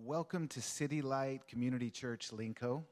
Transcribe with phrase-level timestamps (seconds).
[0.00, 2.84] Welcome to City Light Community Church Linkou.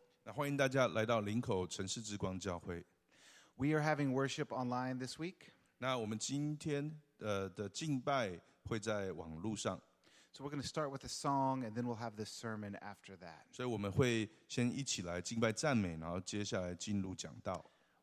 [3.59, 6.91] We are having worship online this week, 那我们今天
[7.21, 9.81] 呃的敬拜会在网络上
[10.33, 13.47] ，so we're going to start with a song and then we'll have this sermon after that.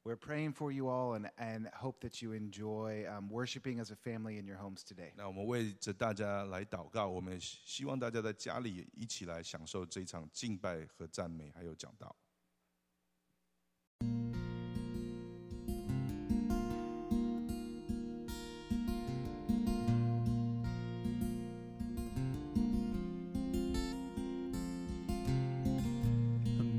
[0.04, 3.96] We're praying for you all and, and hope that you enjoy um, worshiping as a
[3.96, 5.12] family in your homes today.
[5.14, 12.16] 那我们为着大家来祷告，我们希希望大家在家里一起来享受这一场敬拜和赞美，还有讲道。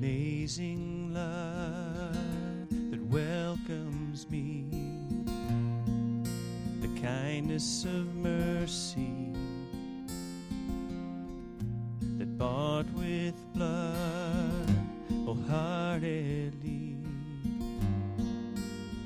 [0.02, 0.93] Amazing
[7.05, 9.31] kindness of mercy
[12.17, 14.67] that bought with blood
[15.13, 16.97] oh, wholeheartedly,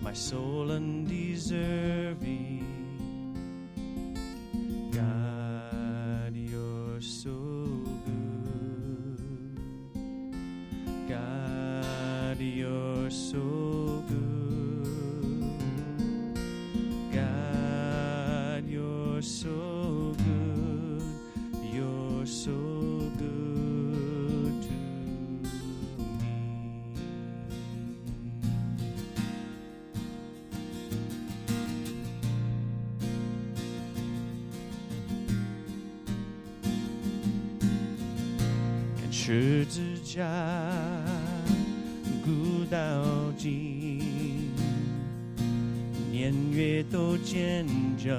[0.00, 2.57] my soul undeserving.
[39.68, 40.24] 十字架
[42.24, 42.78] 孤岛
[43.36, 44.00] 尽，
[46.10, 47.66] 年月都见
[48.02, 48.18] 证，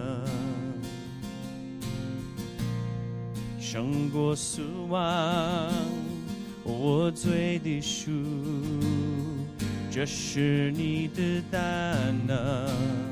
[3.60, 5.72] 胜过死亡，
[6.64, 8.12] 我最的赎，
[9.90, 11.58] 这是你的大
[12.28, 13.09] 能。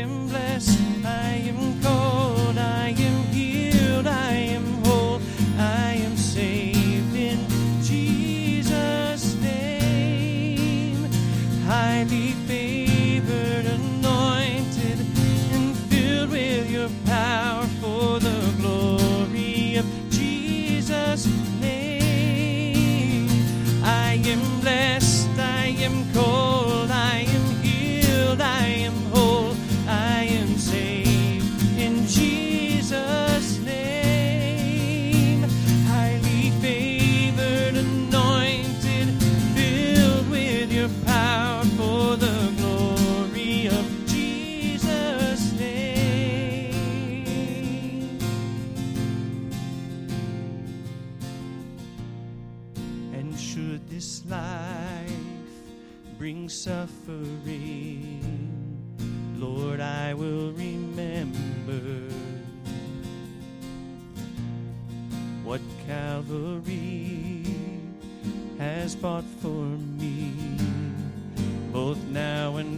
[0.00, 0.49] I
[66.30, 67.42] Calvary
[68.56, 69.66] has bought for
[69.98, 70.32] me,
[71.72, 72.69] both now and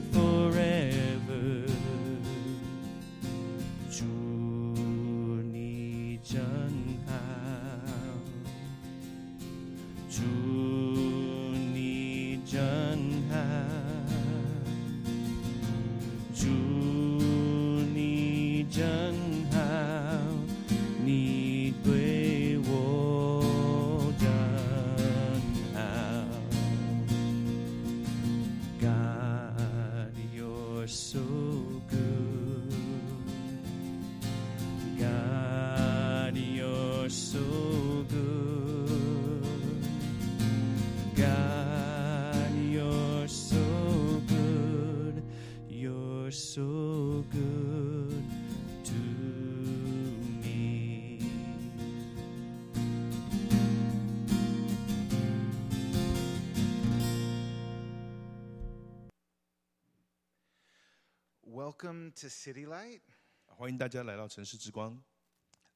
[62.23, 63.01] to City Light.
[63.49, 64.97] 欢迎大家来到城市之光。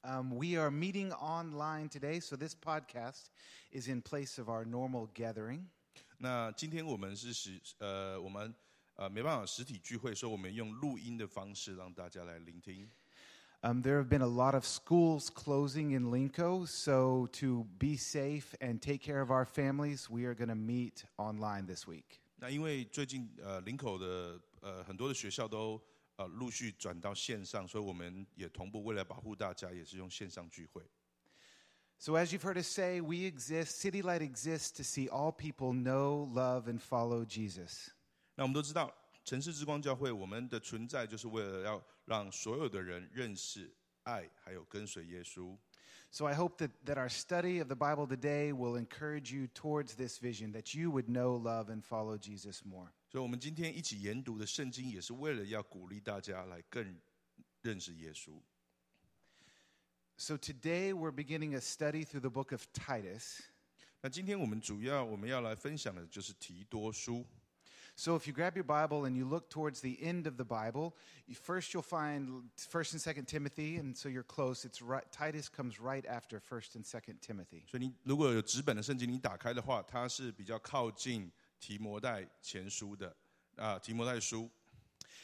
[0.03, 3.31] Um, we are meeting online today, so this podcast
[3.73, 5.65] is in place of our normal gathering.
[6.19, 8.55] 那今天我们是实呃，我们
[8.95, 12.89] 呃没办法实体聚会，所以我们用录音的方式让大家来聆听。
[13.63, 18.79] Um, there have been a lot of schools closing in Linkou, so to be safe and
[18.81, 22.21] take care of our families, we are going to meet online this week.
[22.37, 25.81] 那因为最近呃林口的呃很多的学校都
[26.18, 30.84] 呃陆续转到线上，所以我们也同步为了保护大家，也是用线上聚会。
[31.98, 35.72] So, as you've heard us say, we exist, City Light exists to see all people
[35.72, 37.90] know, love, and follow Jesus.
[38.34, 38.92] 那我们都知道，
[39.24, 45.56] 城市之光教会我们的存在就是为了要让所有的人认识、爱，还有跟随耶稣。
[46.10, 49.94] So, I hope that, that our study of the Bible today will encourage you towards
[49.96, 52.92] this vision, that you would know, love, and follow Jesus more.
[53.10, 56.98] 所以，我们今天一起研读的圣经，也是为了要鼓励大家来更
[57.62, 58.42] 认识耶稣。
[60.18, 63.40] So, today we're beginning a study through the book of Titus.
[64.02, 67.26] 那今天我们主要我们要来分享的就是提多书。
[67.94, 70.94] So if you grab your Bible and you look towards the end of the Bible,
[71.28, 74.66] you, first you'll find First and Second Timothy, and so you're close.
[74.66, 77.66] It's right, Titus comes right after First and Second Timothy.
[77.68, 81.30] 所以你如果有纸本的圣经，你打开的话，它是比较靠近
[81.66, 83.16] 提摩太前书的
[83.56, 84.50] 啊，提摩太书。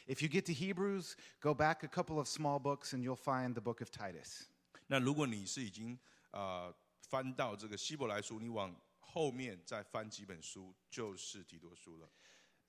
[0.07, 3.53] If you get to Hebrews, go back a couple of small books, and you'll find
[3.53, 4.43] the book of Titus.
[4.87, 5.99] 那如果你是已经
[6.31, 6.73] 啊
[7.09, 12.09] 翻到这个希伯来书，你往后面再翻几本书，就是提多书了。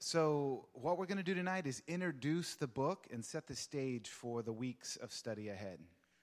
[0.00, 4.08] So what we're going to do tonight is introduce the book and set the stage
[4.08, 5.81] for the weeks of study ahead.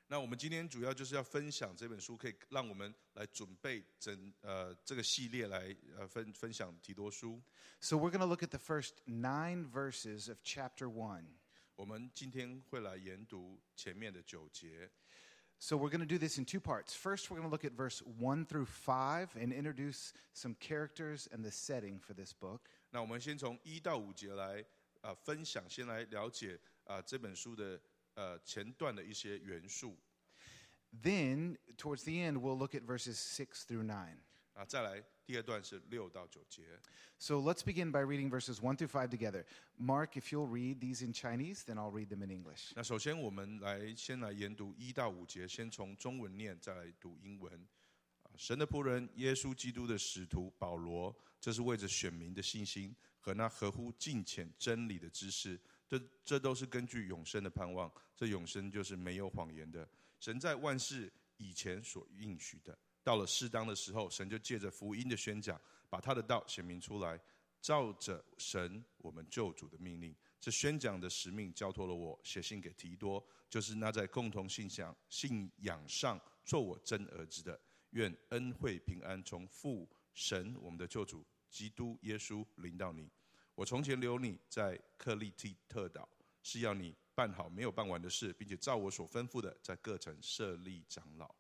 [0.09, 7.41] 那我们今天主要就是要分享这本书，可以让我们来准备整呃这个系列来呃分分享提多书。
[7.81, 11.25] So we're going to look at the first nine verses of chapter one.
[11.75, 14.91] 我们今天会来研读前面的九节。
[15.57, 16.93] So we're going to do this in two parts.
[16.93, 21.43] First, we're going to look at verse 1 through 5 and introduce some characters and
[21.43, 22.69] the setting for this book.
[22.91, 24.61] 那我们先从一到五节来
[25.01, 27.81] 啊、呃分享，先来了解啊、这本书的
[28.15, 29.97] 呃前段的一些元素
[31.03, 34.17] Then, towards the end, we'll look at verses 6 through 9.
[34.53, 36.63] 啊，再来第二段是六到九节。
[37.17, 39.45] So let's begin by reading verses 1 through 5 together.
[39.77, 42.71] Mark, if you'll read these in Chinese, then I'll read them in English.
[42.75, 47.53] 那首先我们来先来研读一到五节，先从中文念，再来读英文。
[48.23, 55.59] 啊神的仆人耶稣基督的使徒保罗，这是为着选民的信心和那合乎敬虔真理的知识，
[55.90, 57.92] 这这都是根据永生的盼望。
[58.14, 59.88] 这永生就是没有谎言的。
[60.20, 67.18] 神在万事以前所应许的，到了适当的时候，神就借着福音的宣讲，把他的道显明出来，
[67.60, 77.60] 照着神我们救主的命令，这宣讲的使命交托了我，写信给提多，就是那在共同信仰信仰上做我真儿子的。
[77.90, 83.10] 愿恩惠平安从父神我们的救主基督耶稣临到你。
[83.59, 86.07] 我从前留你在克利蒂特岛，
[86.43, 91.33] 是要你办好没有办完的事，并且照我所吩咐的，在各城设立长老。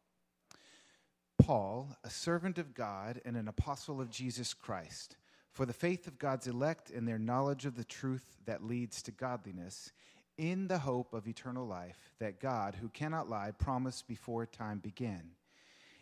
[1.37, 5.17] Paul, a servant of God and an apostle of Jesus Christ,
[5.51, 9.11] for the faith of God's elect and their knowledge of the truth that leads to
[9.11, 9.91] godliness,
[10.37, 15.35] in the hope of eternal life that God, who cannot lie, promised before time began.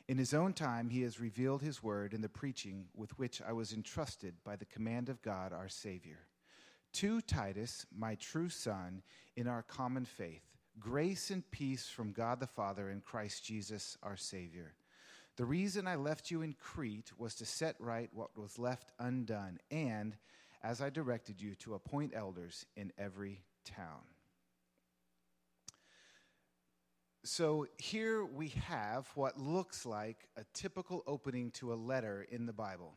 [0.09, 3.53] In his own time, he has revealed his word in the preaching with which I
[3.53, 6.21] was entrusted by the command of God our Savior.
[6.95, 9.03] To Titus, my true son,
[9.37, 10.41] in our common faith,
[10.81, 14.73] grace and peace from God the Father and Christ Jesus our Savior.
[15.37, 19.61] The reason I left you in Crete was to set right what was left undone,
[19.71, 20.17] and,
[20.62, 24.00] as I directed you, to appoint elders in every town
[27.25, 32.53] So here we have what looks like a typical opening to a letter in the
[32.53, 32.96] Bible.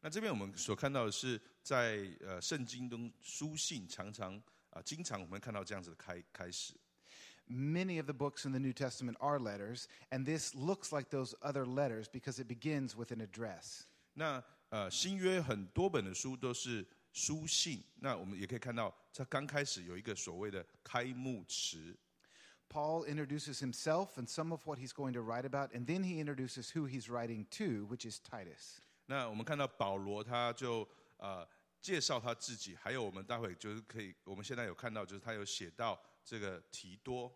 [0.00, 6.74] 那这边我们所看到的是在呃圣经中书信常常啊、经常我们看到这样子的开开始。
[7.48, 11.34] Many of the books in the New Testament are letters, and this looks like those
[11.40, 13.84] other letters because it begins with an address.
[14.14, 21.96] 那呃新约很多本的书都是书信，那我们也可以看到，它刚开始有一个所谓的开幕词。
[22.72, 26.20] Paul introduces himself and some of what he's going to write about, and then he
[26.20, 28.80] introduces who he's writing to, which is Titus.
[29.06, 31.48] 那我们看到保罗他就呃
[31.80, 37.32] 介绍他自己，还有我们待会就是可以，我们现在有看到就是他有写到这个提多。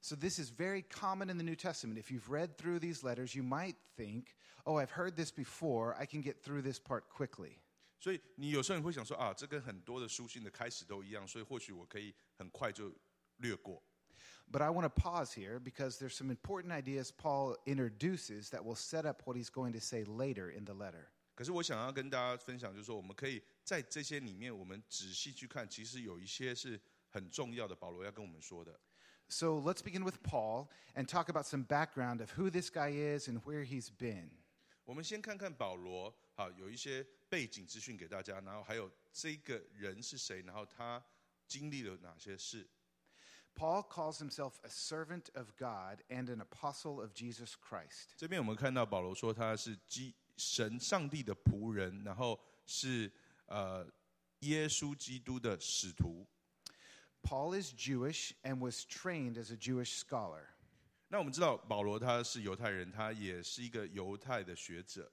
[0.00, 1.96] So, this is very common in the New Testament.
[1.96, 5.94] If you've read through these letters, you might think, oh, I've heard this before.
[5.96, 7.58] I can get through this part quickly.
[8.00, 12.92] 所以你有时候你会想说啊，这跟很多的书信的开始都一样，所以或许我可以很快就
[13.36, 13.80] 略过。
[14.50, 18.76] But I want to pause here because there's some important ideas Paul introduces that will
[18.76, 21.08] set up what he's going to say later in the letter.
[21.34, 28.78] 可是我想要跟大家分享，就是说我们可以在这些里面，我们仔细去看，其实有一些是很重要的，保罗要跟我们说的。
[29.28, 33.28] So, let's begin with Paul and talk about some background of who this guy is
[33.28, 34.28] and where he's been.
[34.84, 41.02] 我们先看看保罗，好，有一些背景资讯给大家，然后还有这个人是谁，然后他
[41.46, 42.68] 经历了哪些事。
[43.56, 48.14] Paul calls himself a servant of God and an apostle of Jesus Christ.
[48.16, 53.12] 这边我们看到保罗说他是基神上帝的仆人，然后是
[53.46, 53.86] 呃
[54.40, 56.26] 耶稣基督的使徒。
[57.22, 60.46] Paul is Jewish and was trained as a Jewish scholar.
[61.08, 65.12] 那我们知道保罗他是犹太人，他也是一个犹太的学者。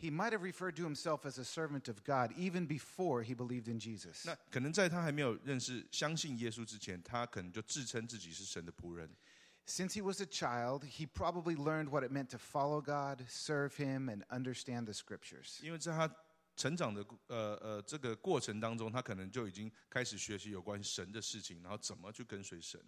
[0.00, 3.68] He might have referred to himself as a servant of God even before he believed
[3.68, 4.24] in Jesus.
[4.26, 9.10] 那可能在他还没有认识、相信耶稣之前，他可能就自称自己是神的仆人。
[9.66, 13.76] Since he was a child, he probably learned what it meant to follow God, serve
[13.76, 15.60] him, and understand the scriptures.
[15.60, 16.08] 因为在他
[16.56, 22.80] 成长的呃呃这个过程当中，他可能就已经开始学习有关神的事情，然后怎么去跟随神。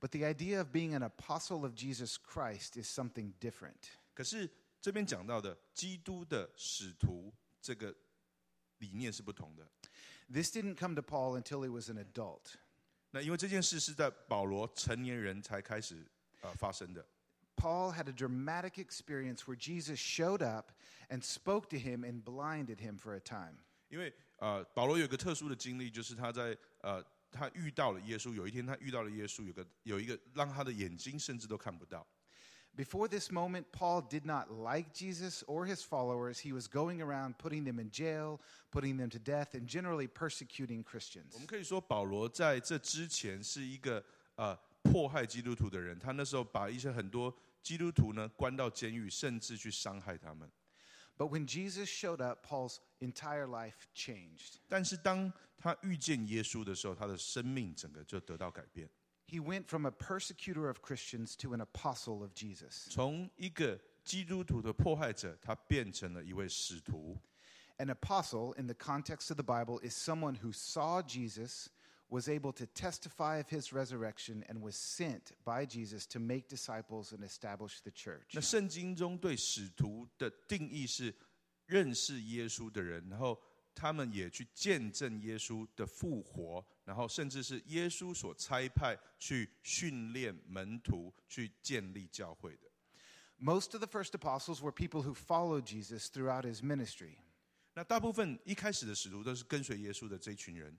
[0.00, 3.90] But the idea of being an apostle of Jesus Christ is something different.
[4.14, 4.48] 可是
[4.79, 7.93] 这边讲到的基督的使徒这个
[8.77, 9.67] 理念是不同的。
[10.29, 12.55] This didn't come to Paul until he was an adult.
[13.11, 16.05] 那因为这件事是在保罗成年人才开始
[16.41, 17.05] 呃发生的。
[17.55, 20.71] Paul had a dramatic experience where Jesus showed up
[21.09, 23.55] and spoke to him and blinded him for a time.
[23.89, 28.33] 因为呃，保罗有个特殊的经历，就是他在呃，他遇到了耶稣。
[28.33, 32.05] 有一天，他遇到了耶稣，有个有一个让他的眼睛甚至都看不到。
[32.76, 36.38] Before this moment, Paul did not like Jesus or his followers.
[36.38, 38.40] He was going around putting them in jail,
[38.70, 41.36] putting them to death, and generally persecuting 我 Christians.
[41.36, 44.02] 们可以说，保罗在这之前是一个
[44.36, 45.98] 呃迫害基督徒的人。
[45.98, 50.50] 他那时候把一些很多基督徒呢关到监狱，甚至去伤害他们。
[51.18, 54.54] But when Jesus showed up, Paul's entire life changed.
[54.66, 58.88] 但是当他遇见耶稣的时候，他的生命整个就得到改变。
[59.26, 62.88] He went from a persecutor of Christians to an apostle of Jesus.
[62.90, 67.18] 从一个基督徒的迫害者，他变成了一位使徒。
[67.78, 71.68] An apostle, in the context of the Bible, is someone who saw Jesus,
[72.10, 77.12] was able to testify of his resurrection, and was sent by Jesus to make disciples
[77.12, 78.34] and establish the church.
[78.34, 81.14] 那圣经中对使徒的定义是
[81.64, 83.40] 认识耶稣的人，然后
[83.74, 92.68] 他们也去见证耶稣的复活， 然后甚至是耶稣所差派去训练门徒、去建立教会的。
[93.38, 97.16] Most of the first apostles were people who followed Jesus throughout his ministry.
[97.74, 100.76] 那大部分一开始的使徒都是跟随耶稣的这一群人。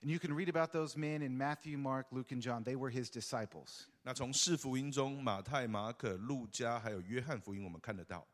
[0.00, 2.62] And you can read about those men in Matthew, Mark, Luke, and John.
[2.62, 3.86] They were his disciples.
[4.04, 8.24] 那从四福音中，马太、马可、路加还有约翰福音，我们看得到。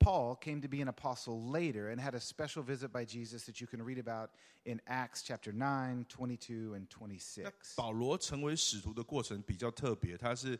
[0.00, 3.60] Paul came to be an apostle later and had a special visit by Jesus that
[3.60, 4.30] you can read about
[4.64, 7.44] in Acts chapter 9, 22, and 26.
[7.44, 10.58] 那保罗成为使徒的过程比较特别，他是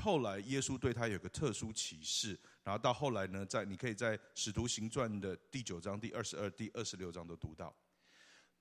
[0.00, 7.74] 后来耶稣对他有个特殊启示，然后到后来呢，在你可以在使徒行传的第九章、第二十二、第二十六章都读到。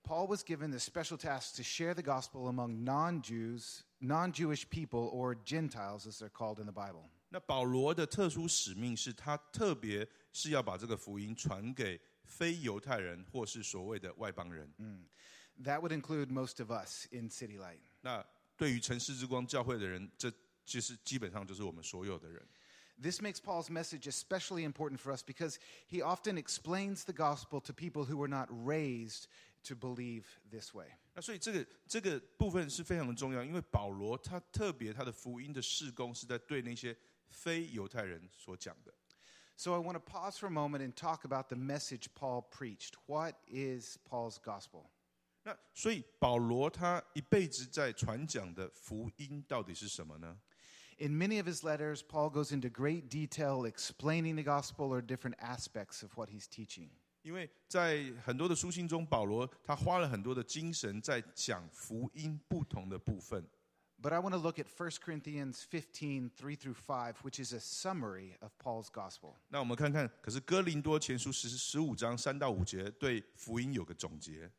[0.04, 4.66] Paul was given the special task to share the gospel among non Jews, non Jewish
[4.70, 7.10] people, or Gentiles as they're called in the Bible.
[7.33, 14.71] 那保罗的特殊使命是他特别是要把这个福音传给非犹太人或是所谓的外邦人。
[14.77, 15.07] 嗯
[15.65, 17.81] ，That would include most of us in City Light.
[18.03, 18.23] 那
[18.55, 20.31] 对于城市之光教会的人，这
[20.67, 22.47] 其实基本上就是我们所有的人。
[23.01, 25.57] This makes Paul's message especially important for us because
[25.89, 29.25] he often explains the gospel to people who were not raised
[29.65, 30.89] to believe this way.
[31.15, 36.95] 那所以这个这个部分是非常的重要，因为保罗他特别他的福音的事工是在对那些
[37.32, 38.94] 非犹太人所讲的。
[39.56, 42.94] So I want to pause for a moment and talk about the message Paul preached.
[43.08, 44.92] What is Paul's gospel?
[45.44, 50.40] 那所以保罗他一辈子在传讲的福音到底是什么呢？
[51.00, 55.36] In many of his letters, Paul goes into great detail explaining the gospel or different
[55.40, 56.90] aspects of what he's teaching.
[57.22, 63.48] 因为在很多的书信中，保罗他花了很多的精神在讲福音不同的部分。
[64.02, 67.60] But I want to look at 1 Corinthians 15, 3 through 5, which is a
[67.60, 69.36] summary of Paul's gospel.
[69.50, 74.52] 那我们看看，可是哥林多前书十十五章三到五节对福音有个总结。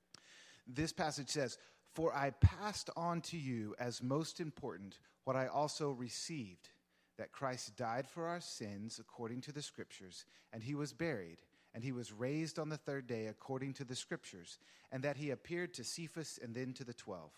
[0.66, 1.56] This passage says,
[1.94, 6.70] For I passed on to you as most important what I also received
[7.16, 11.38] that Christ died for our sins according to the Scriptures, and he was buried,
[11.74, 14.58] and he was raised on the third day according to the Scriptures,
[14.90, 17.32] and that he appeared to Cephas and then to the twelve.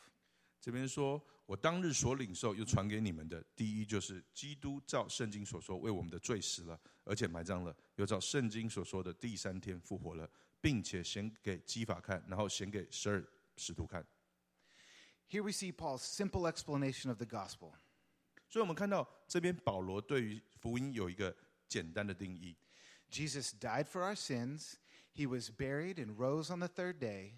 [0.59, 10.27] 这边说，我当日所领受又传给你们的，第一就是基督照圣经所说为我们的罪死了，而且埋葬了，又照圣经所说的第三天复活了，
[10.59, 13.23] 并且显给基法看，然后显给十二
[13.57, 14.05] 使徒看。
[15.29, 17.73] Here we see Paul's simple explanation of the gospel.
[18.47, 21.35] 所以我们看到这边保罗对于福音有一个
[21.67, 22.55] 简单的定义。
[23.11, 24.77] Jesus died for our sins,
[25.13, 27.33] he was buried and rose on the third day,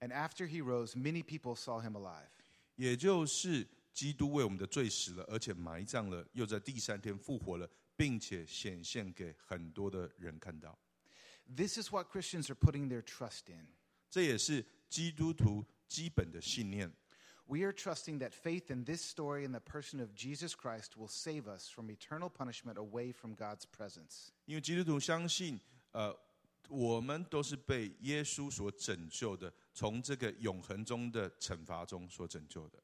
[0.00, 2.28] and after he rose, many people saw him alive.
[2.76, 10.78] 也就是基督为我们的罪死了，而且埋葬了，又在第三天复活了，并且显现给很多的人看到。
[11.54, 13.66] This is what Christians are putting their trust in.
[14.08, 16.92] 这也是基督徒基本的信念。
[17.46, 21.48] We are trusting that faith in this story and the person of Jesus Christ will save
[21.48, 24.28] us from eternal punishment away from God's presence.
[24.46, 25.60] 因为基督徒相信，
[25.90, 26.16] 呃，
[26.68, 32.78] 我们都是被耶稣所拯救的，从这个永恒中的惩罚中所拯救的。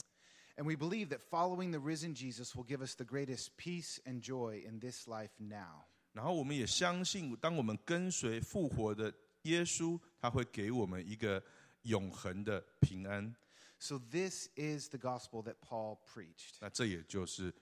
[0.57, 4.21] And we believe that following the risen Jesus will give us the greatest peace and
[4.21, 5.85] joy in this life now.
[6.13, 11.41] 然后我们也相信，当我们跟随复活的耶稣，他会给我们一个
[11.83, 13.35] 永恒的平安。
[13.79, 16.57] So, this is the gospel that Paul preached.
[16.61, 17.55] 那这也就是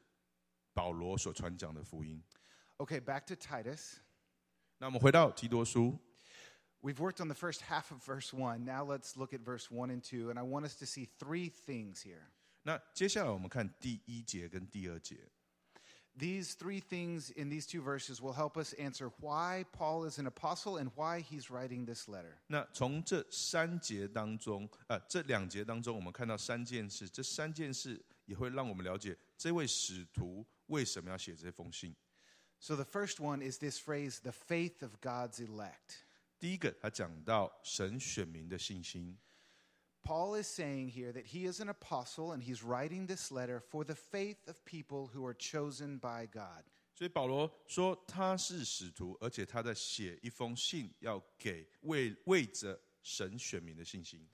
[0.73, 2.23] 保罗所传讲的福音。
[2.79, 3.97] Okay, back to Titus.
[4.79, 5.99] 那我们回到提多书，
[6.86, 8.66] We've worked on the first half of verse 1.
[8.66, 10.32] Now, let's look at verse 1 and 2.
[10.32, 12.32] And I want us to see three things here.
[12.64, 15.18] 那接下来我们看第一节跟第二节。
[16.18, 20.28] These three things in these two verses will help us answer why Paul is an
[20.28, 22.34] apostle and why he's writing this letter.
[22.48, 31.96] 那从这三节当中，呃，这两节当中，我们看到三件事，这三件事也会让我们了解这位使徒为什么要写这封信。
[32.60, 36.04] So, the first one is this phrase, the faith of God's elect.
[36.40, 39.18] 第一个，他讲到神选民的信心。
[40.04, 43.84] Paul is saying here that he is an apostle and he's writing this letter for
[43.84, 46.64] the faith of people who are chosen by God.
[46.96, 54.28] 所以保罗说他是使徒，而且他在写一封信，要给为为着神选民的信心。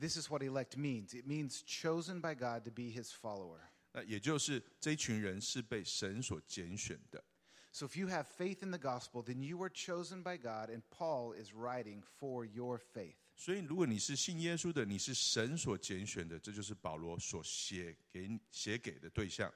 [0.00, 3.60] This is what elect means it means chosen by God to be his follower.
[3.92, 7.24] 那也就是这一群人是被神所拣选的。
[7.72, 10.82] So if you have faith in the gospel, then you are chosen by God, and
[10.90, 13.16] Paul is writing for your faith.
[13.36, 19.52] 所以，如果你是信耶稣的，你是神所拣选的，这就是保罗所写给写给的对象。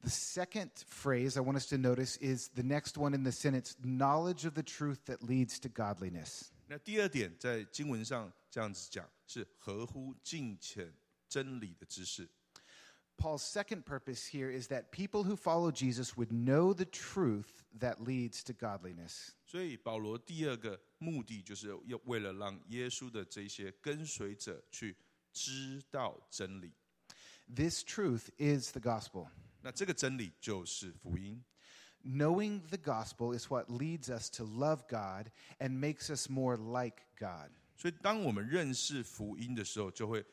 [0.00, 3.74] The second phrase I want us to notice is the next one in the sentence
[3.82, 6.50] knowledge of the truth that leads to godliness.
[6.66, 10.92] 那第二点，在经文上这样子讲，是合乎敬虔
[11.28, 12.28] 真理的知识。
[13.16, 18.00] Paul's second purpose here is that people who follow Jesus would know the truth that
[18.00, 19.32] leads to godliness.
[19.44, 24.96] 所以，保罗第二个目的就是要为了让耶稣的这些跟随者去
[25.32, 26.72] 知道真理。
[27.52, 29.28] This truth is the gospel.
[29.62, 31.42] 那这个真理就是福音。
[32.04, 37.02] Knowing the gospel is what leads us to love God and makes us more like
[37.18, 37.50] God.
[37.76, 40.24] 所以，当我们认识福音的时候，就会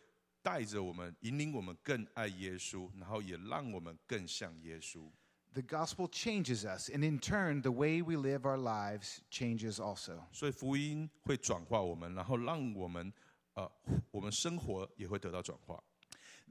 [0.41, 5.09] 带着我们，引领我们更爱耶稣，然后也让我们更像耶稣。
[5.53, 10.19] The gospel changes us, and in turn, the way we live our lives changes also.
[10.33, 13.11] 所以，福音会转化我们，然后让我们，
[13.53, 13.71] 呃，
[14.11, 15.81] 我们生活也会得到转化。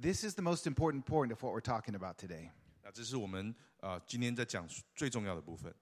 [0.00, 2.50] This is the most important point of what we're talking about today.
[2.82, 5.74] 那这是我们呃今天在讲最重要的部分。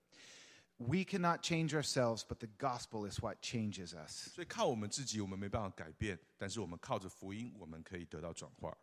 [0.78, 4.28] We cannot change ourselves, but the gospel is what changes us.
[4.34, 8.76] 所以靠我们自己，我们没办法改变，但是我们靠着福音，我们可以得到转化。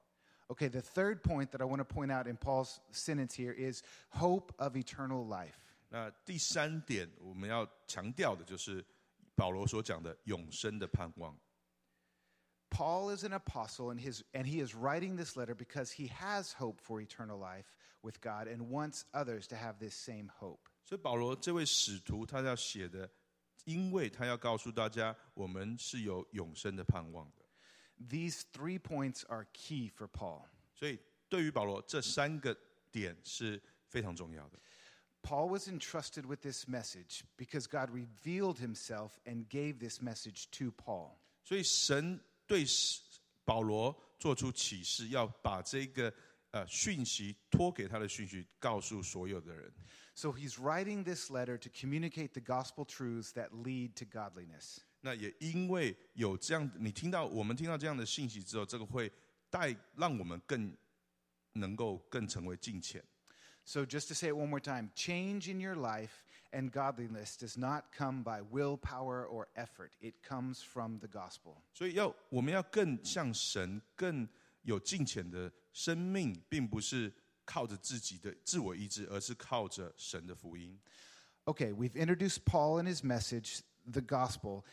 [0.48, 3.84] Okay, the third point that I want to point out in Paul's sentence here is
[4.10, 5.58] hope of eternal life.
[5.90, 8.86] 那第三点我们要强调的就是
[9.36, 11.38] 保罗所讲的永生的盼望。
[12.70, 16.54] Paul is an apostle, and, his, and he is writing this letter because he has
[16.54, 20.70] hope for eternal life with God and wants others to have this same hope.
[20.85, 23.11] 所以保罗这位使徒他要写的，
[23.65, 27.43] 因为他要告诉大家，我们是有永生的盼望的。
[28.09, 30.47] These three points are key for Paul.
[30.75, 32.55] 所以对于保罗，这三个
[32.91, 34.59] 点是非常重要的。
[35.23, 41.17] Paul was entrusted with this message because God revealed himself and gave this message to Paul.
[41.43, 43.01] 所以神对使
[43.45, 46.13] 保罗做出启示，要把这个
[46.51, 49.73] 呃讯息托给他的讯息，告诉所有的人。
[50.16, 54.80] So he's writing this letter to communicate the gospel truths that lead to godliness.
[55.02, 59.12] 那也因为有这样，你听到我们听到这样的信息之后，这个会
[59.50, 60.76] 带让我们更
[61.54, 63.04] 能够更成为敬虔。
[63.64, 67.58] So, just to say it one more time change in your life and godliness does
[67.58, 71.62] not come by willpower or effort, it comes from the gospel.
[71.74, 74.28] 所以要我们要更像神，更
[74.64, 77.14] 有敬虔的生命，并不是
[77.46, 80.80] 靠着自己的自我意志，而是靠着神的福音。
[81.46, 84.64] Okay, we've introduced Paul and his message, the gospel,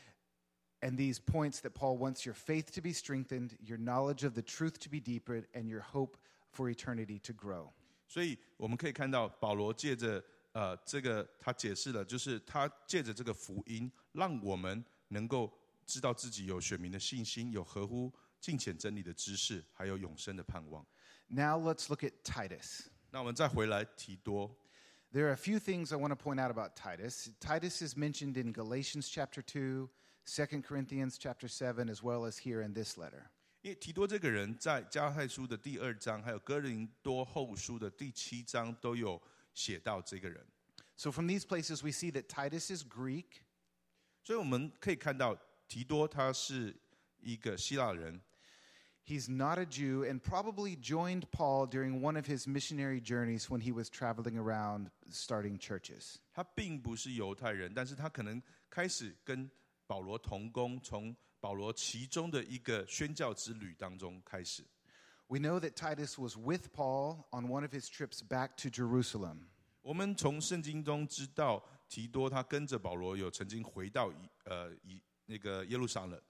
[0.80, 4.42] and these points that Paul wants your faith to be strengthened, your knowledge of the
[4.42, 6.18] truth to be deepened, and your hope
[6.52, 7.72] for eternity to grow.
[8.08, 10.22] 所以我们可以看到保罗借着
[10.52, 15.50] 呃这个他解释了，就是他借着这个福音，让我们能够
[15.86, 20.86] 知道自己有选民的信心，有合乎敬虔真理的知识，还有永生的盼望。
[21.30, 22.88] Now let's look at Titus.
[23.10, 24.56] 那我们再回来提多，
[25.12, 27.30] There are a few things I want to point out about Titus.
[27.40, 29.88] Titus is mentioned in Galatians chapter 2,
[30.26, 33.30] 2 Corinthians chapter 7, as well as here in this letter.
[33.62, 39.20] 因为提多这个人在加拉太书的第二章，还有哥林多后书的第七章都有
[39.54, 40.44] 写到这个人。
[40.96, 43.42] So from these places, we see that Titus is Greek.
[44.22, 45.36] 所以我们可以看到
[45.68, 46.76] 提多他是
[47.20, 48.20] 一个希腊人，
[49.04, 53.60] He's not a Jew and probably joined Paul during one of his missionary journeys when
[53.60, 56.16] he was traveling around starting churches.
[56.32, 59.48] 他并不是犹太人，但是他可能开始跟
[59.86, 64.64] 保罗同工，从保罗其中的一个宣教之旅当中开始。
[65.28, 69.46] We know that Titus was with Paul on one of his trips back to Jerusalem.
[69.82, 76.20] 我们从圣经中知道，提多他跟着保罗有曾经回到以呃以那个耶路撒冷。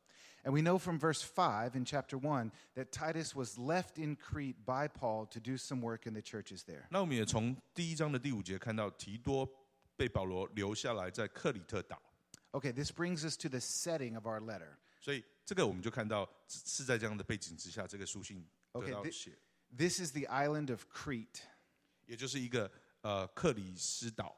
[0.44, 4.64] And we know from verse 5 in chapter 1 that Titus was left in Crete
[4.64, 6.86] by Paul to do some work in the churches there.
[6.90, 9.48] 那我们也从第一章的第五节看到，提多
[9.96, 12.00] 被保罗留下来在克里特岛。
[12.52, 14.76] Okay, this brings us to the setting of our letter.
[15.00, 19.32] 所以这个我们就看到是是在这样的背景之下，这个书信得 Okay, 到 thi- 写，
[19.76, 21.40] This is the island of Crete.
[22.06, 24.36] 也就是一个呃克里斯岛。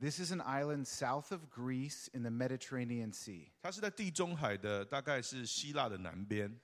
[0.00, 3.48] This is an island south of Greece in the Mediterranean Sea.
[3.62, 6.60] 它是在地中海的，大概是希腊的南边。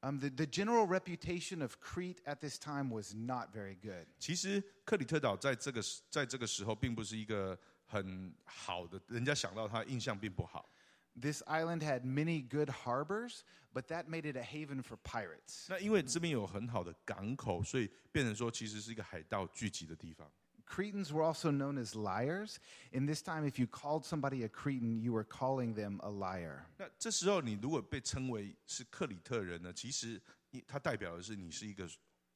[0.00, 4.06] Um, the, the general reputation of Crete at this time was not very good.
[4.18, 10.68] 其实克里特岛在这个时在这个时候并不是一个很好的，人家想到它印象并不好。
[11.14, 15.66] This island had many good harbors, but that made it a haven for pirates.
[15.68, 20.28] 那因为这边有很好的港口，所以变成说其实是一个海盗聚集的地方。
[20.68, 22.58] Cretans were also known as liars.
[22.90, 26.64] In this time, if you called somebody a Cretan, you were calling them a liar.
[26.78, 30.20] 那这时候你如果被称为是克里特人呢，其实
[30.50, 31.88] 你它代表的是你是一个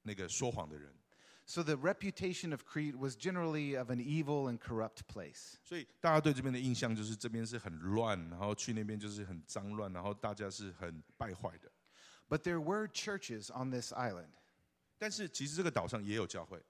[0.03, 0.93] 那个说谎的人。
[1.47, 5.55] So the reputation of Crete was generally of an evil and corrupt place.
[5.65, 11.73] 所以大家对这边的印象就是这边是很乱，然后去那边就是很脏乱，然后大家是很败坏的。
[12.29, 14.29] But there were churches on this island.
[14.99, 16.63] 但是其实这个岛上也有教会。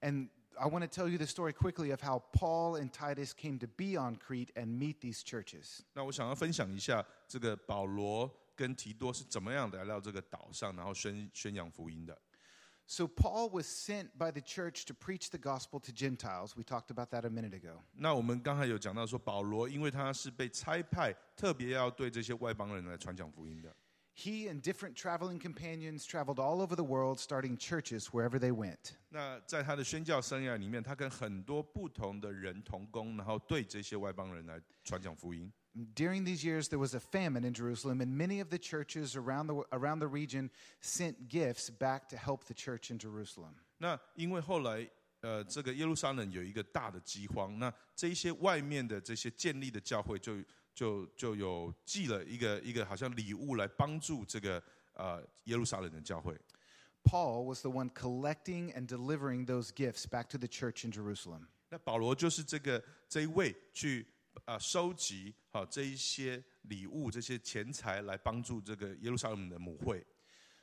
[0.00, 3.58] And I want to tell you the story quickly of how Paul and Titus came
[3.60, 5.82] to be on Crete and meet these churches.
[5.92, 12.18] 那我想要分享一下这个保罗跟提多是怎么样来到这个岛上，然后宣宣扬福音的。
[12.90, 16.56] So Paul was sent by the church to preach the gospel to Gentiles.
[16.56, 17.82] We talked about that a minute ago.
[17.92, 23.72] 那我们刚才有讲到说，保罗因为他是被差派，特别要对这些外邦人来传讲福音的。
[24.14, 28.96] He and different traveling companions traveled all over the world, starting churches wherever they went.
[29.10, 35.52] 那在他的宣教生涯里面，他跟很多不同的人同工，然后对这些外邦人来传讲福音。
[35.94, 39.46] During these years, there was a famine in Jerusalem, and many of the churches around
[39.46, 40.50] the, around the region
[40.80, 43.54] sent gifts back to help the church in Jerusalem.
[43.76, 50.34] 那因为后来呃，这个耶路撒冷有一个大的饥荒，那这一些外面的这些建立的教会就
[50.74, 54.62] 就就有寄了一个一个好像礼物来帮助这个
[54.94, 56.36] 呃耶路撒冷的教会。
[57.04, 61.46] Paul was the one collecting and delivering those gifts back to the church in Jerusalem.
[61.70, 64.06] 那保罗就是这个这一位去
[64.44, 70.04] 啊、收集好、这一些礼物、这些钱财来帮助这个耶路撒冷的母会。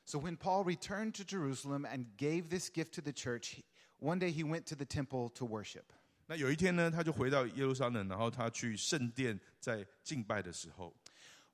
[0.06, 3.64] So when Paul returned to Jerusalem and gave this gift to the church, he-
[4.00, 5.86] one day he went to the temple to worship.
[6.31, 10.95] 那有一天呢，他就回到耶路撒冷，然后他去圣殿在敬拜的时候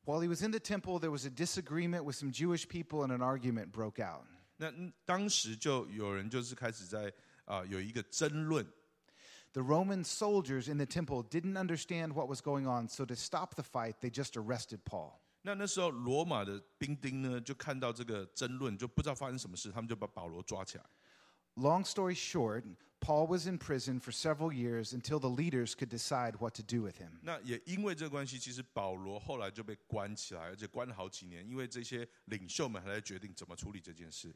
[0.05, 3.11] ，While he was in the temple, there was a disagreement with some Jewish people and
[3.11, 4.27] an argument broke out.
[4.59, 7.11] 那嗯当时就有人就是开始在
[7.47, 8.67] 啊、有一个争论
[9.55, 13.63] ，The Roman soldiers in the temple didn't understand what was going on, so to stop the
[13.63, 15.13] fight, they just arrested Paul.
[15.41, 20.85] 那那时候罗马的兵丁呢，就看到这个争论，就不知道发生什么事，他们就把保罗抓起来。
[21.56, 22.64] Long story short,
[23.02, 26.82] Paul was in prison for several years until the leaders could decide what to do
[26.82, 27.20] with him.
[27.22, 34.34] 那也因为这个关系，其实保罗后来就被关起来，而且关了好几年，因为这些领袖们还在决定怎么处理这件事。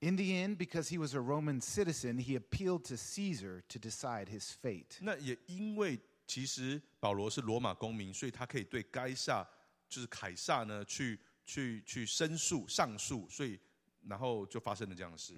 [0.00, 4.28] In the end, because he was a Roman citizen, he appealed to Caesar to decide
[4.28, 4.98] his fate.
[5.00, 9.46] 那也因为其实保罗是罗马公民，所以他可以对该撒，
[9.88, 13.58] 就是凯撒呢，去去去申诉上诉，所以
[14.06, 15.34] 然后就发生了这样的事。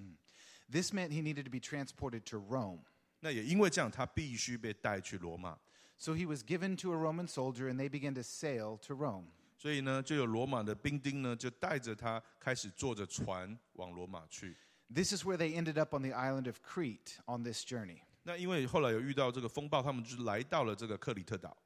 [0.70, 2.80] This meant he needed to be transported to Rome.
[3.20, 5.58] 那也因为这样，他必须被带去罗马，
[5.98, 9.26] So he was given to a Roman soldier, and they began to sail to Rome.
[9.56, 14.56] 所以呢，就有罗马的兵丁呢，就带着他开始坐着船往罗马去。
[14.94, 18.00] This is where they ended up on the island of Crete on this journey.
[18.22, 21.56] 那因为后来有遇到这个风暴，他们就来到了这个克里特岛。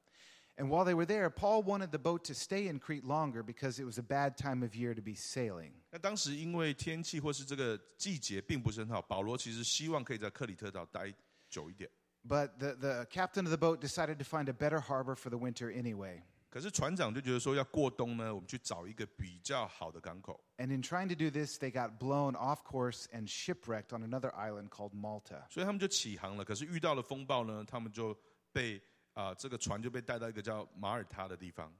[0.57, 3.79] And while they were there, Paul wanted the boat to stay in Crete longer because
[3.79, 5.71] it was a bad time of year to be sailing.
[5.89, 11.11] 那当时因为天气或是这个季节并不是很好，保罗其实希望可以在克里特岛待
[11.49, 11.89] 久一点。
[12.27, 15.39] But the, the captain of the boat decided to find a better harbor for the
[15.39, 16.21] winter anyway.
[16.51, 20.43] 可是船长就觉得说要过冬呢，我们去找一个比较好的港口。
[20.57, 24.31] And in trying to do this, they got blown off course and shipwrecked on another
[24.35, 25.47] island called Malta.
[25.49, 26.43] 所以他们就起航了。
[26.43, 28.15] 可是遇到了风暴呢，他们就
[28.51, 28.79] 被
[29.15, 31.73] 啊、这个船就被带到一个叫马耳他的地方。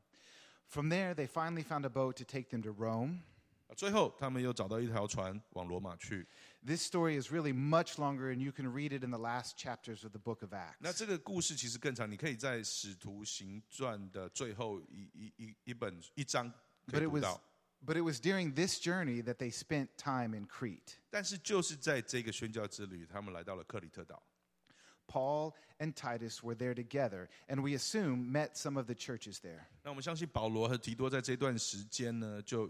[0.68, 3.20] From there, they finally found a boat to take them to Rome.
[3.68, 6.28] 啊最后他们又找到一条船往罗马去。
[6.66, 10.04] This story is really much longer, and you can read it in the last chapters
[10.04, 10.98] of the book of 那 Acts.
[10.98, 16.52] 这个故事其实更长，你可以在《使徒行传》的最后一一一一本一章
[16.86, 17.42] 可 But 以 it 读 was, 到。
[17.84, 20.98] but it was during this journey that they spent time in Crete.
[21.10, 24.22] 但是就是在这个宣教之旅，他们来到了克里特岛。
[25.08, 29.66] Paul and Titus were there together, and we assume met some of the churches there.
[29.84, 32.70] 那我们相信保罗和提多在这段时间呢，就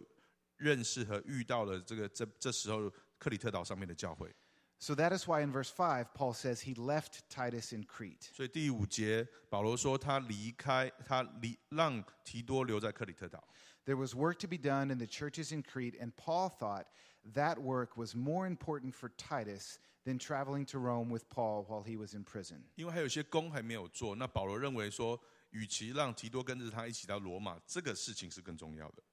[0.58, 4.34] 认识和遇到了这个这这时候克里特岛上面的教会。
[4.80, 8.32] So that is why in verse 5, Paul says he left Titus in Crete.
[8.34, 13.48] 所以第五节，保罗说他离开，他离让提多留在克里特岛。
[13.86, 16.86] There was work to be done in the churches in Crete, and Paul thought
[17.36, 21.98] that work was more important for Titus than traveling to Rome with Paul while he
[21.98, 22.64] was in prison.
[22.76, 25.20] 因为还有些工还没有做，那保罗认为说，
[25.52, 29.04] 与其让提多跟着他一起到罗马，这个事情是更重要的。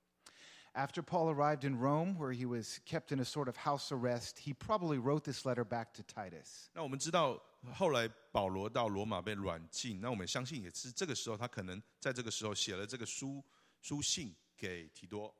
[0.74, 4.38] After Paul arrived in Rome, where he was kept in a sort of house arrest,
[4.38, 6.68] he probably wrote this letter back to Titus.
[6.72, 7.42] 那我们知道，
[7.74, 13.42] 后来保罗到罗马被软禁，那我们相信也是这个时候，他可能在这个时候写了这个书
[13.80, 15.34] 书信给提多。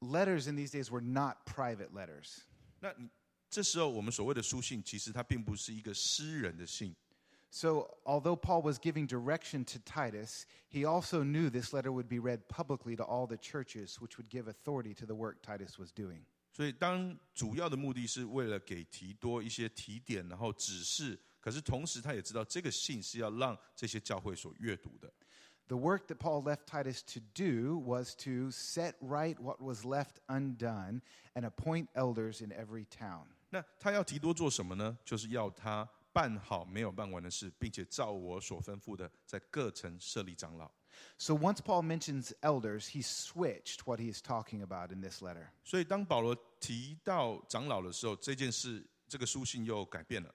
[0.00, 2.40] Letters in these days were not private letters.
[2.80, 3.08] 那你
[3.50, 6.94] 这时候我们所谓的书信，其实它并不是一个私人的信，
[7.50, 12.18] So, although Paul was giving direction to Titus, he also knew this letter would be
[12.18, 15.92] read publicly to all the churches, which would give authority to the work Titus was
[15.92, 16.24] doing.
[16.50, 21.16] 所以当主要的目的是为了给提多一些提点，然后指示。
[21.40, 25.12] 可是同时，他也知道这个信是要让这些教会所阅读的。
[25.68, 30.18] The work that Paul left Titus to do was to set right what was left
[30.26, 31.02] undone
[31.34, 33.26] and appoint elders in every town.
[33.49, 34.97] 那他要提多做什么呢？
[35.03, 40.69] 就是要他办好没有办完的事，并且照我所吩咐的，在各城设立长老。
[41.17, 45.47] So once Paul mentions elders, he switched what he is talking about in this letter.
[45.63, 50.33] 所以当保罗提到长老的时候，这件事这个书信又改变了。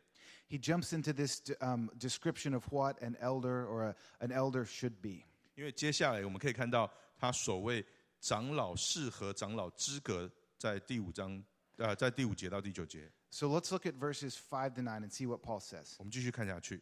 [0.49, 5.01] He jumps into this um, description of what an elder or a, an elder should
[5.01, 5.25] be.
[5.55, 7.85] 因为接下来我们可以看到他所谓
[8.21, 11.43] 长老适合长老资格，在第五章
[11.78, 15.96] 呃，在第五节到第九节， So let's look at verses 5 to 9 and see what Paul says.
[15.98, 16.82] 我们继续看下去。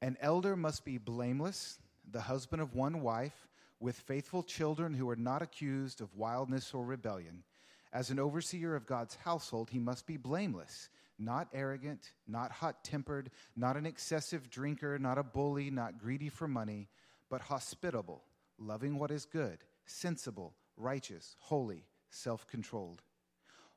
[0.00, 1.78] An elder must be blameless,
[2.10, 3.48] the husband of one wife,
[3.80, 7.42] with faithful children who are not accused of wildness or rebellion.
[7.92, 13.30] As an overseer of God's household, he must be blameless, not arrogant, not hot tempered,
[13.56, 16.88] not an excessive drinker, not a bully, not greedy for money,
[17.28, 18.22] but hospitable,
[18.58, 23.02] loving what is good, sensible, righteous, holy, self controlled.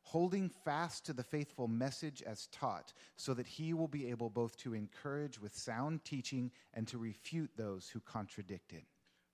[0.05, 4.57] holding fast to the faithful message as taught, so that he will be able both
[4.57, 8.85] to encourage with sound teaching and to refute those who contradict it.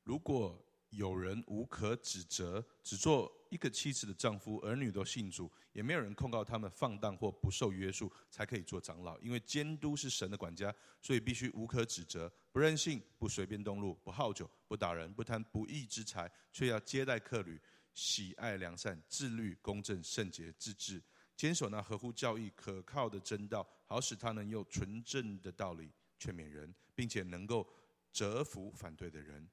[0.04, 9.20] 如果有人无可指责，只做一个妻子的丈夫，儿女都信主，也没有人控告他们放荡或不受约束，才可以做长老。
[9.20, 17.60] 因为监督是神的管家，所以必须无可指责，不任性，不随便动怒，不好酒，不打人，不贪不义之财，却要接待客旅，
[17.95, 21.03] 喜爱良善，自律、公正、圣洁、自治，
[21.37, 27.69] 坚守那合乎教义、可靠的真道，好使他能用纯正的道理劝勉人，并且能够
[28.13, 29.49] 折服反对的人。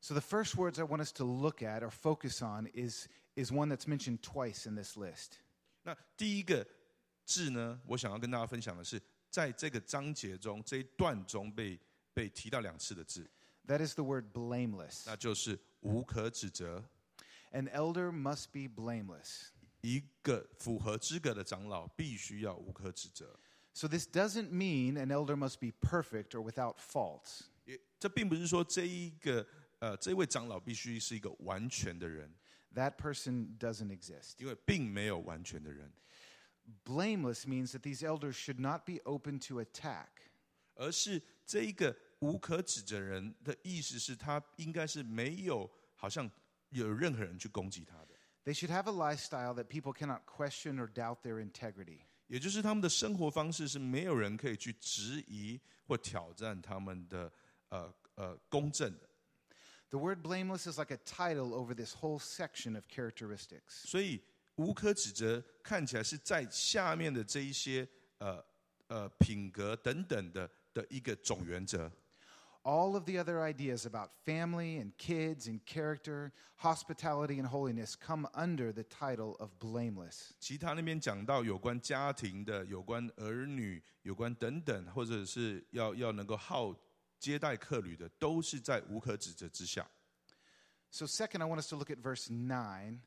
[0.00, 3.50] So, the first words I want us to look at or focus on is, is
[3.50, 5.38] one that's mentioned twice in this list.
[5.82, 6.66] 那第一个
[7.24, 9.00] 字呢，我想要跟大家分享的是，
[9.30, 11.80] 在这个章节中这一段中被
[12.12, 13.28] 被提到两次的字
[13.66, 15.04] ，That is the word blameless.
[15.06, 16.84] 那就是无可指责。
[17.55, 19.49] An elder must be blameless.
[19.81, 23.39] 一个符合资格的长老必须要无可指责。
[23.73, 27.43] So, this doesn't mean an elder must be perfect or without faults.
[27.65, 29.45] 也这并不是说这一个
[29.79, 32.33] 呃这位长老必须是一个完全的人，
[32.75, 34.33] That person doesn't exist.
[34.37, 35.91] 因为并没有完全的人，
[36.85, 40.07] Blameless means that these elders should not be open to attack.
[40.75, 46.29] 而是这一个无可指责人的意思是他应该是没有好像
[46.69, 48.15] 有任何人去攻击他的。
[48.43, 52.01] They should have a lifestyle that people cannot question or doubt their integrity.
[52.27, 57.31] 也就是他们的生活方式是没有人可以去质疑或挑战他们的
[57.69, 59.09] 呃呃公正的，
[59.89, 63.85] The word blameless is like a title over this whole section of characteristics.
[63.85, 64.23] 所以
[64.55, 67.87] 无可指责看起来是在下面的这一些
[68.19, 68.43] 呃
[68.87, 71.91] 呃品格等等的的一个总原则。
[72.65, 78.27] All of the other ideas about family and kids and character, hospitality and holiness come
[78.35, 80.33] under the title of blameless.
[80.39, 86.75] 其他那边讲到有关家庭的、有关儿女、有关等等，或者是要要能够好
[87.17, 89.89] 接待客旅的，都是在无可指责之下。
[90.91, 92.99] So, second, I want us to look at verse 9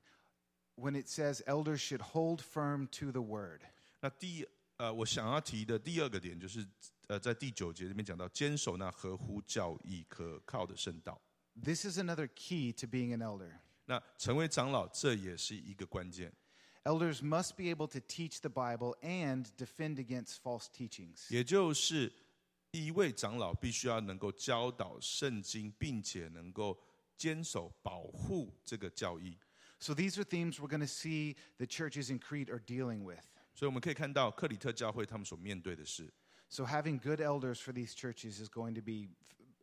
[0.75, 3.61] when it says elders should hold firm to the word.
[4.01, 6.67] 那第呃，我想要提的第二个点就是，
[7.09, 11.21] 呃，在第九节这边讲到，坚守那合乎教义、可靠的圣道。
[11.63, 13.53] This is another key to being an elder.
[13.87, 16.33] 那成为长老，这也是一个关键，
[16.85, 21.33] Elders must be able to teach the Bible and defend against false teachings.
[21.33, 22.13] 也就是
[22.73, 26.79] 一位长老必须要能够教导圣经，并且能够
[27.17, 29.39] 坚守、保护这个教义。
[29.79, 33.23] So, these are themes we're going to see the churches in Crete are dealing with.
[33.55, 36.13] 所以我们可以看到克里特教会他们所面对的事。
[36.49, 39.09] So, having good elders for these churches is going to be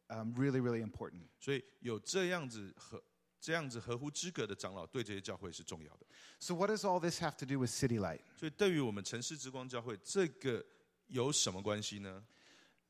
[0.10, 1.24] um, really, really important.
[1.40, 3.02] 所以有这样子合
[3.40, 6.06] 这样子合乎资格的长老，对这些教会是重要的。
[6.40, 8.22] So, what does all this have to do with City Light?
[8.36, 10.66] 所以对于我们城市之光教会，这个
[11.08, 12.24] 有什么关系呢？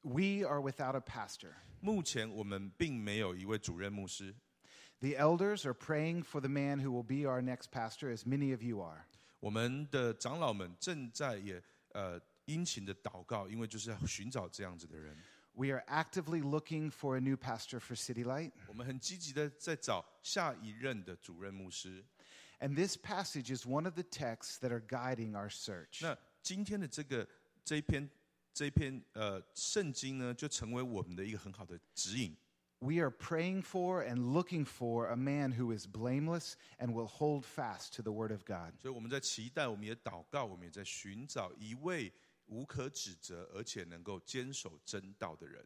[0.01, 1.53] We are without a pastor.
[1.79, 4.35] 目前我们并没有一位主任牧师，
[4.99, 8.51] The elders are praying for the man who will be our next pastor, as many
[8.51, 9.05] of you are.
[9.39, 11.61] 我们的长老们正在也
[11.93, 15.17] 呃 殷勤的祷告，因为就是要寻找这样子的人。
[15.53, 18.51] We are actively looking for a new pastor for City Light.
[18.67, 22.05] 我们很积极的在找下一任的主任牧师。
[22.59, 26.01] And this passage is one of the texts that are guiding our search.
[26.01, 27.27] 那今天的这个
[27.65, 28.09] 这一篇
[28.53, 32.37] 这一篇呃圣经呢，就成为我们的一个很好的指引。
[32.79, 37.45] We are praying for and looking for a man who is blameless and will hold
[37.45, 38.73] fast to the Word of God.
[38.79, 42.11] 所以我们在期待，我们也祷告，我们也在寻找一位
[42.46, 45.64] 无可指责而且能够坚守真道的人。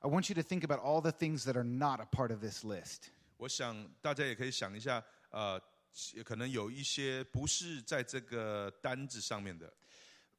[0.00, 2.40] I want you to think about all the things that are not a part of
[2.40, 3.10] this list.
[3.36, 5.60] 我想大家也可以想一下，呃，
[6.24, 9.72] 可能有一些不是在这个单子上面的。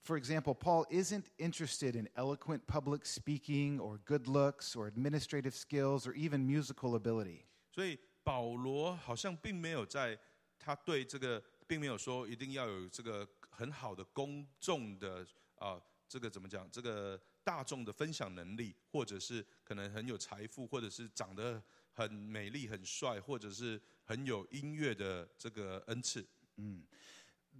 [0.05, 6.05] For example, Paul isn't interested in eloquent public speaking or good looks or administrative skills
[6.05, 7.45] or even musical ability.
[7.71, 10.19] 所以保罗好像并没有在
[10.59, 15.25] 他对这个，并没有说一定要有这个很好的公众的
[15.63, 16.69] 啊、这个怎么讲？
[16.69, 26.25] 这个大众的分享能力，或者是可能很有财富，或者是长得很美丽、很帅，或者是很有音乐的这个恩赐。
[26.57, 26.83] 嗯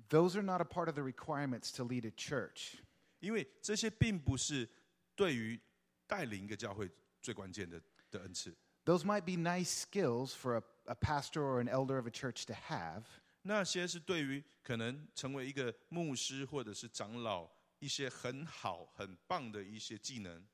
[0.09, 2.73] ，Those are not a part of the requirements to lead a church.
[3.19, 4.67] 因为这些并不是
[5.15, 5.57] 对于
[6.05, 6.91] 带领一个教会
[7.21, 7.81] 最关键的
[8.11, 8.53] 的恩赐。
[8.83, 12.53] Those might be nice skills for a, a pastor or an elder of a church to
[12.53, 13.03] have,
[13.43, 17.49] 那些是对于可能成为一个牧师或者是长老
[17.82, 20.44] 一些很好很棒的一些技能。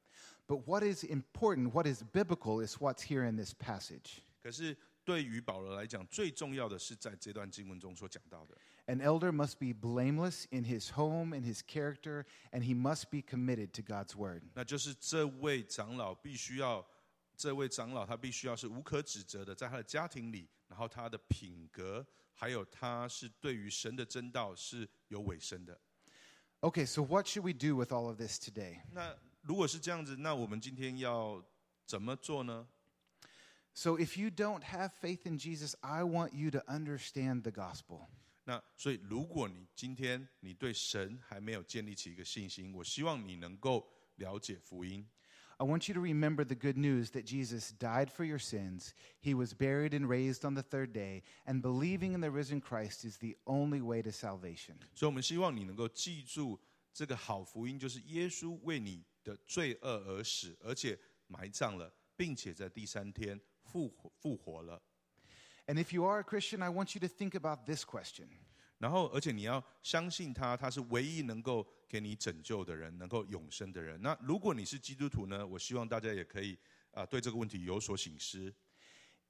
[0.47, 4.21] but what is important, what is biblical, is what's here in this passage.
[4.43, 8.57] 可是 对于保罗来讲，最重要的是在这段经文中所讲到的。
[8.87, 13.23] An elder must be blameless in his home, in his character, and he must be
[13.23, 14.43] committed to God's word.
[14.53, 16.87] 那就是这位长老必须要，
[17.35, 25.81] 这位长老他必须要是无可指责的，在他的家庭里，然后他的品格，还有他是对于神的真道是有尾声的。
[26.61, 28.81] Okay, so what should we do with all of this today?
[28.93, 31.45] 那如果是这样子，那我们今天要
[31.87, 32.67] 怎么做呢？
[33.75, 38.07] So, if you don't have faith in Jesus, I want you to understand the gospel.
[38.45, 45.07] 那所以，如果你今天你对神还没有建立起一个信心，我希望你能够了解福音。
[45.61, 49.35] I want you to remember the good news that Jesus died for your sins, he
[49.35, 53.19] was buried and raised on the third day, and believing in the risen Christ is
[53.19, 54.75] the only way to salvation.
[54.95, 56.61] 所以我们希望你能够记住
[56.93, 60.99] 这个好福音，就是耶稣为你的罪恶而死，而且
[61.29, 64.83] 埋葬了，并且在第三天复活复活了。
[65.67, 68.27] And if you are a Christian, I want you to think about this question
[68.79, 74.00] 然后，而且你要相信他，他是唯一能够 给你拯救的人，能够永生的人。
[74.02, 75.46] 那如果你是基督徒呢？
[75.46, 76.58] 我希望大家也可以
[76.92, 78.54] 啊、对这个问题有所醒思。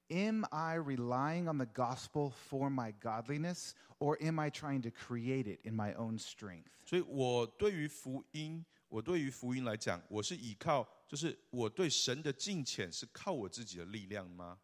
[0.10, 5.46] Am I relying on the gospel for my godliness, or am I trying to create
[5.46, 6.66] it in my own strength?
[6.86, 14.60] 所以我对于福音，我对于福音来讲，我是依靠，就是我对神的敬虔是靠我自己的力量吗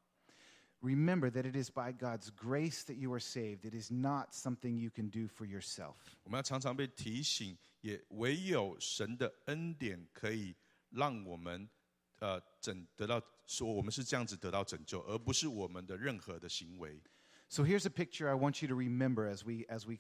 [0.82, 3.70] ？Remember that it is by God's grace that you are saved.
[3.70, 5.96] It is not something you can do for yourself.
[6.24, 10.56] 我们要常常被提醒，也唯有神的恩典可以
[10.90, 11.70] 让我们
[12.18, 17.00] 呃拯得到，说我们是这样子得到拯救，而不是我们的任何的行为。
[17.48, 20.00] So here's a picture I want you to remember as we as we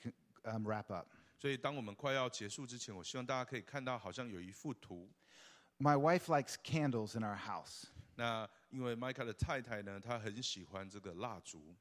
[0.51, 1.05] um, wrap up.
[1.37, 5.07] 所以，当我们快要结束之前，我希望大家可以看到，好像有一幅图。
[5.77, 7.83] My wife likes candles in our house.
[8.15, 11.75] 那因为麦卡的太太呢，她很喜欢这个蜡烛，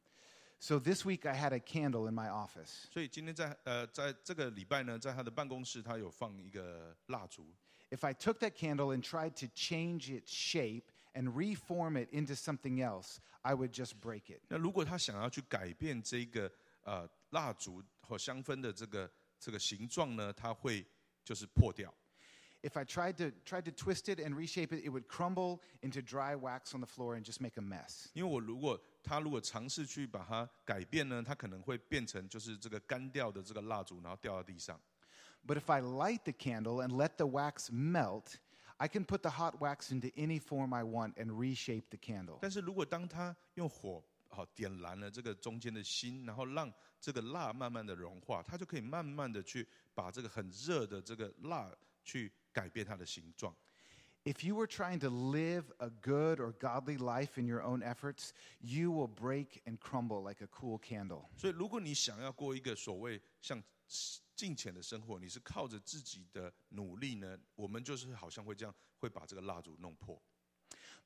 [0.64, 2.86] So this week I had a candle in my office.
[2.91, 7.47] 所以今天在呃，在这个礼拜呢，在她的办公室，她有放一个蜡烛。
[7.89, 10.84] If I took that candle and tried to change its shape
[11.14, 14.41] and reform it into something else, I would just break it.
[14.50, 16.52] 那如果她想要去改变这个
[16.84, 20.86] 呃蜡烛和香氛的这个这个形状呢，它会
[21.24, 21.93] 就是破掉。
[22.64, 26.02] If I tried to tried to twist it and reshape it, it would crumble into
[26.02, 28.10] dry wax on the floor and just make a mess.
[28.14, 34.78] 因为我如果他如果尝试去把它改变呢，它可能会变成就是这个干掉的这个蜡烛，然后掉到地上。
[35.47, 38.36] But if I light the candle and let the wax melt,
[38.76, 42.39] I can put the hot wax into any form I want and reshape the candle.
[42.41, 46.70] 但是如果当他用火好点燃了这个中间的心，然后让
[47.00, 51.72] 这个蜡慢慢的融化，它就可以慢慢的去把这个很热的这个蜡
[52.04, 53.56] 去 改变它的形状。
[54.26, 58.32] If you were trying to live a good or godly life in your own efforts,
[58.60, 61.30] you will break and crumble like a cool candle.
[61.38, 63.64] 所以，如果你想要过一个所谓像
[64.36, 70.22] 金钱的生活，你是靠着自己的努力呢，我们就是好像会这样，会把这个蜡烛弄破。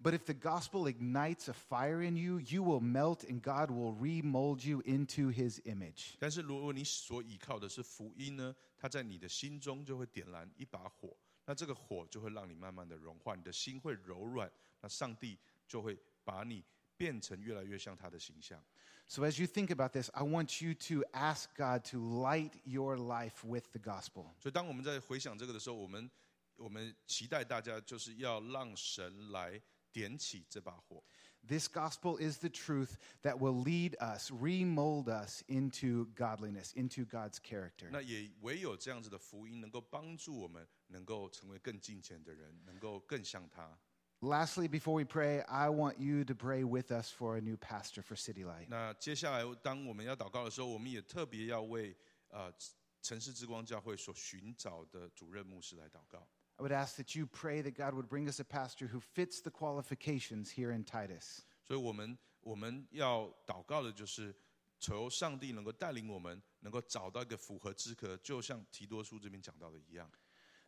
[0.01, 3.93] But if the gospel ignites a fire in you, you will melt and God will
[3.93, 6.15] remold you into his image.
[6.19, 11.15] 但是如果你所依靠的是福音呢，它在你的心中就会点燃一把火，
[11.48, 16.62] 那这个火就会让你慢慢的融化，你的心会柔软，那上帝就会把你
[16.94, 18.62] 变成越来越像他的形象。
[19.06, 23.42] So as you think about this, I want you to ask God to light your life
[23.42, 24.34] with the gospel.
[24.38, 26.10] 所以当我们在回想这个的时候，我们
[26.56, 29.58] 我们期待大家就是要让神来
[29.90, 31.02] 点起这把火。
[31.47, 37.89] This gospel is the truth that will lead us, remold us into godliness, into God's character.
[37.91, 43.77] 那也唯有这样子的福音，能够帮助我们能够成为更敬虔的人，能够更像他。
[44.21, 48.01] Lastly, before we pray, I want you to pray with us for a new pastor
[48.01, 48.67] for City Light.
[48.69, 51.93] 那接下来，当我们要祷告的时候，我们也特别要为
[52.29, 52.53] 呃
[53.01, 56.25] 城市之光教会所寻找的主任牧师来祷告。
[56.57, 59.41] I would ask that you pray that God would bring us a pastor who fits
[59.41, 61.41] the qualifications here in Titus.
[61.63, 64.35] 所以我们我们要祷告的就是
[64.79, 70.09] 求上帝能够带领我们，能够找到一个符合资格，就像提多书这边讲到的一样。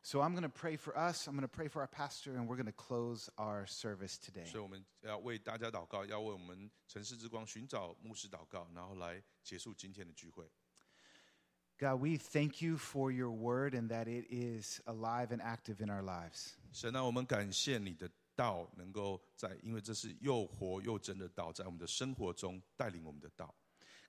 [0.02, 2.48] So I'm going to pray for us, I'm going to pray for our pastor, and
[2.48, 4.46] we're going to close our service today.
[4.46, 10.50] 所以我们要为大家祷告，要为我们城市之光寻找牧师祷告，然后来结束今天的聚会。
[11.80, 15.90] God, we thank you for your word and that it is alive and active in
[15.90, 16.54] our lives.
[16.72, 23.54] 神啊，我们感谢你的道能够在，因为这是又活又真的道，在我们的生活中带领我们的道。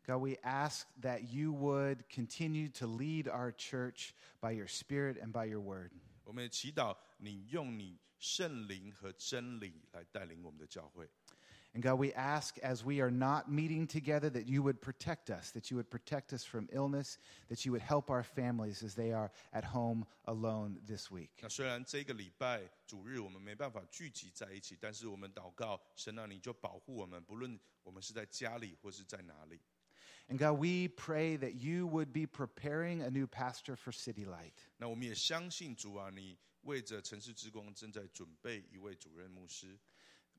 [0.06, 5.32] God, we ask that you would continue to lead our church by your spirit and
[5.32, 5.90] by your word.
[6.22, 11.08] 我们也祈祷你用你圣灵和真理来带领我们的教会。
[11.74, 15.50] And God, we ask as we are not meeting together that you would protect us,
[15.50, 17.18] that you would protect us from illness,
[17.50, 21.32] that you would help our families as they are at home alone this week.
[21.42, 29.60] 那虽然这个礼拜主日我们没办法聚集在一起，但是我们祷告，神啊，你就保护我们，不论我们是在家里或是在哪里。
[30.28, 34.54] And God, we pray that you would be preparing a new pastor for City Light.
[34.78, 39.78] 那我们也相信主啊，你为着城市之光正在准备一位主任牧师。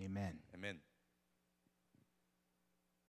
[0.00, 0.40] Amen.
[0.54, 0.80] Amen。